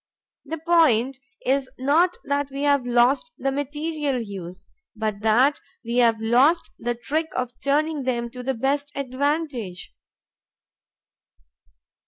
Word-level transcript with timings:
The 0.45 0.57
point 0.57 1.19
is 1.45 1.69
not 1.77 2.17
that 2.23 2.49
we 2.49 2.63
have 2.63 2.87
lost 2.87 3.31
the 3.37 3.51
material 3.51 4.17
hues, 4.19 4.65
but 4.95 5.19
that 5.21 5.59
we 5.85 5.97
have 5.97 6.19
lost 6.19 6.71
the 6.79 6.95
trick 6.95 7.27
of 7.35 7.51
turning 7.63 8.01
them 8.01 8.31
to 8.31 8.41
the 8.41 8.55
best 8.55 8.91
advantage. 8.95 9.93